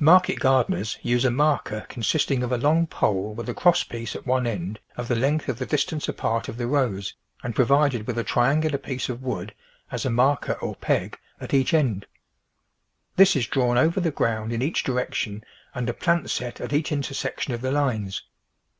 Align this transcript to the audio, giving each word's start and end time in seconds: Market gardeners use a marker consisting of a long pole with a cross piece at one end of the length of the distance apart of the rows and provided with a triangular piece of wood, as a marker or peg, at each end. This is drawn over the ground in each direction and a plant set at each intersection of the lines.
Market 0.00 0.40
gardeners 0.40 0.98
use 1.00 1.24
a 1.24 1.30
marker 1.30 1.86
consisting 1.88 2.42
of 2.42 2.50
a 2.50 2.58
long 2.58 2.88
pole 2.88 3.34
with 3.34 3.48
a 3.48 3.54
cross 3.54 3.84
piece 3.84 4.16
at 4.16 4.26
one 4.26 4.44
end 4.44 4.80
of 4.96 5.06
the 5.06 5.14
length 5.14 5.48
of 5.48 5.60
the 5.60 5.64
distance 5.64 6.08
apart 6.08 6.48
of 6.48 6.56
the 6.56 6.66
rows 6.66 7.14
and 7.44 7.54
provided 7.54 8.04
with 8.04 8.18
a 8.18 8.24
triangular 8.24 8.78
piece 8.78 9.08
of 9.08 9.22
wood, 9.22 9.54
as 9.92 10.04
a 10.04 10.10
marker 10.10 10.54
or 10.54 10.74
peg, 10.74 11.20
at 11.40 11.54
each 11.54 11.72
end. 11.72 12.06
This 13.14 13.36
is 13.36 13.46
drawn 13.46 13.78
over 13.78 14.00
the 14.00 14.10
ground 14.10 14.52
in 14.52 14.60
each 14.60 14.82
direction 14.82 15.44
and 15.72 15.88
a 15.88 15.94
plant 15.94 16.30
set 16.30 16.60
at 16.60 16.72
each 16.72 16.90
intersection 16.90 17.54
of 17.54 17.60
the 17.60 17.70
lines. 17.70 18.24